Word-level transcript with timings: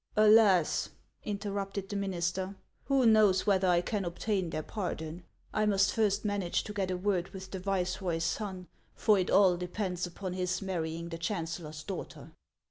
"Alas!" 0.31 0.89
interrupted 1.23 1.87
the 1.87 1.95
minister," 1.95 2.55
who 2.85 3.05
knows 3.05 3.45
whether 3.45 3.67
I 3.67 3.81
can 3.81 4.03
obtain 4.03 4.49
their 4.49 4.63
pardon? 4.63 5.21
I 5.53 5.67
must 5.67 5.93
first 5.93 6.25
manage 6.25 6.63
to 6.63 6.73
get 6.73 6.89
a 6.89 6.97
word 6.97 7.29
with 7.29 7.51
the 7.51 7.59
viceroy's 7.59 8.23
son, 8.23 8.65
for 8.95 9.19
it 9.19 9.29
all 9.29 9.57
depends 9.57 10.07
upon 10.07 10.33
his 10.33 10.59
marrying 10.59 11.09
the 11.09 11.19
chancellor's 11.19 11.83
daughter." 11.83 12.31